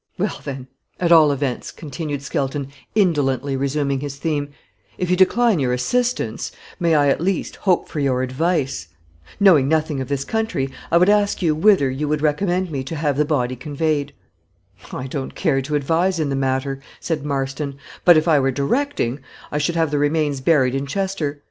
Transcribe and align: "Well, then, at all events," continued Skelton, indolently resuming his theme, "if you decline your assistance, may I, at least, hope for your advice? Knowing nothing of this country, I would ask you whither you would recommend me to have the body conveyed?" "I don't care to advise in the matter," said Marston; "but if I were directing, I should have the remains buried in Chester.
"Well, 0.17 0.41
then, 0.43 0.67
at 0.99 1.11
all 1.11 1.31
events," 1.31 1.69
continued 1.71 2.23
Skelton, 2.23 2.69
indolently 2.95 3.55
resuming 3.55 3.99
his 3.99 4.15
theme, 4.15 4.49
"if 4.97 5.11
you 5.11 5.15
decline 5.15 5.59
your 5.59 5.73
assistance, 5.73 6.51
may 6.79 6.95
I, 6.95 7.09
at 7.09 7.21
least, 7.21 7.57
hope 7.57 7.87
for 7.87 7.99
your 7.99 8.23
advice? 8.23 8.87
Knowing 9.39 9.67
nothing 9.67 10.01
of 10.01 10.07
this 10.07 10.25
country, 10.25 10.71
I 10.89 10.97
would 10.97 11.07
ask 11.07 11.43
you 11.43 11.53
whither 11.53 11.91
you 11.91 12.07
would 12.07 12.23
recommend 12.23 12.71
me 12.71 12.83
to 12.85 12.95
have 12.95 13.15
the 13.15 13.25
body 13.25 13.55
conveyed?" 13.55 14.11
"I 14.91 15.05
don't 15.05 15.35
care 15.35 15.61
to 15.61 15.75
advise 15.75 16.19
in 16.19 16.29
the 16.29 16.35
matter," 16.35 16.79
said 16.99 17.23
Marston; 17.23 17.75
"but 18.03 18.17
if 18.17 18.27
I 18.27 18.39
were 18.39 18.49
directing, 18.49 19.19
I 19.51 19.59
should 19.59 19.75
have 19.75 19.91
the 19.91 19.99
remains 19.99 20.41
buried 20.41 20.73
in 20.73 20.87
Chester. 20.87 21.39